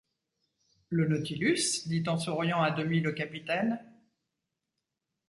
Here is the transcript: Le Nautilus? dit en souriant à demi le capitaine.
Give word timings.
Le 0.89 1.07
Nautilus? 1.07 1.87
dit 1.87 2.03
en 2.07 2.17
souriant 2.17 2.63
à 2.63 2.71
demi 2.71 3.01
le 3.01 3.11
capitaine. 3.11 3.79